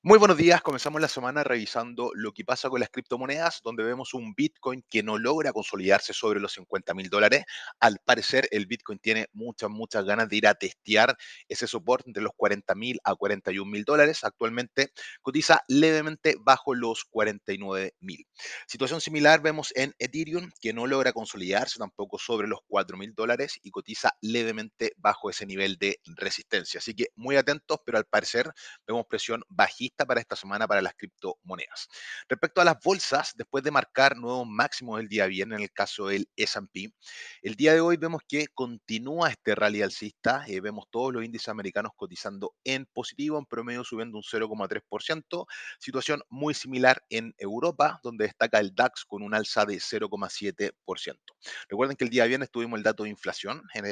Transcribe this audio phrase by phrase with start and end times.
[0.00, 4.14] Muy buenos días, comenzamos la semana revisando lo que pasa con las criptomonedas, donde vemos
[4.14, 7.42] un Bitcoin que no logra consolidarse sobre los 50 mil dólares.
[7.80, 11.16] Al parecer, el Bitcoin tiene muchas, muchas ganas de ir a testear
[11.48, 14.22] ese soporte entre los 40 mil a 41 mil dólares.
[14.22, 18.24] Actualmente cotiza levemente bajo los 49 mil.
[18.68, 23.58] Situación similar vemos en Ethereum, que no logra consolidarse tampoco sobre los 4 mil dólares
[23.64, 26.78] y cotiza levemente bajo ese nivel de resistencia.
[26.78, 28.48] Así que muy atentos, pero al parecer
[28.86, 31.88] vemos presión bajista para esta semana para las criptomonedas.
[32.28, 36.08] Respecto a las bolsas, después de marcar nuevos máximos el día viernes en el caso
[36.08, 36.92] del S&P,
[37.42, 41.48] el día de hoy vemos que continúa este rally alcista, eh, vemos todos los índices
[41.48, 45.46] americanos cotizando en positivo, en promedio subiendo un 0,3%,
[45.78, 50.72] situación muy similar en Europa, donde destaca el DAX con un alza de 0,7%.
[51.68, 53.84] Recuerden que el día viernes tuvimos el dato de inflación, en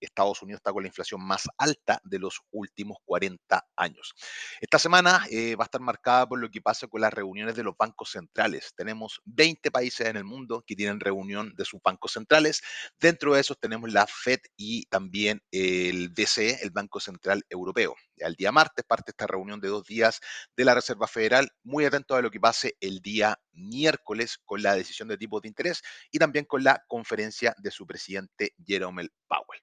[0.00, 4.14] Estados Unidos está con la inflación más alta de los últimos 40 años.
[4.60, 7.62] Esta semana eh, va a estar marcada por lo que pasa con las reuniones de
[7.62, 8.72] los bancos centrales.
[8.76, 12.62] Tenemos 20 países en el mundo que tienen reunión de sus bancos centrales.
[12.98, 17.94] Dentro de esos tenemos la FED y también el BCE, el Banco Central Europeo.
[18.16, 20.20] El día martes parte esta reunión de dos días
[20.56, 21.50] de la Reserva Federal.
[21.62, 25.48] Muy atento a lo que pase el día miércoles con la decisión de tipos de
[25.48, 29.60] interés y también con la conferencia de su presidente Jerome Powell.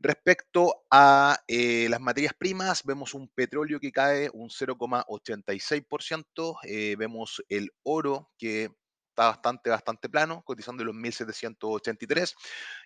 [0.00, 7.42] Respecto a eh, las materias primas, vemos un petróleo que cae un 0,86%, eh, vemos
[7.48, 8.70] el oro que
[9.18, 12.36] está bastante, bastante plano, cotizando los 1783.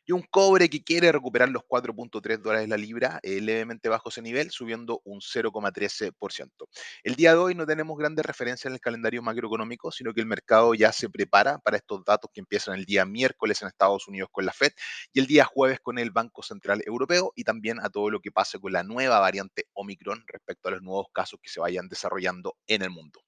[0.07, 4.23] Y un cobre que quiere recuperar los 4.3 dólares la libra, eh, levemente bajo ese
[4.23, 6.69] nivel, subiendo un 0,13%.
[7.05, 10.27] El día de hoy no tenemos grandes referencias en el calendario macroeconómico, sino que el
[10.27, 14.31] mercado ya se prepara para estos datos que empiezan el día miércoles en Estados Unidos
[14.33, 14.73] con la Fed
[15.13, 18.33] y el día jueves con el Banco Central Europeo y también a todo lo que
[18.33, 22.57] pase con la nueva variante Omicron respecto a los nuevos casos que se vayan desarrollando
[22.67, 23.21] en el mundo.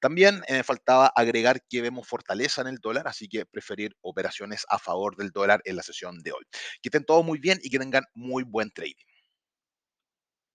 [0.00, 4.78] También eh, faltaba agregar que vemos fortaleza en el dólar, así que preferir operaciones a
[4.78, 6.44] favor del dólar en la sesión de hoy.
[6.80, 9.07] Que estén todos muy bien y que tengan muy buen trading.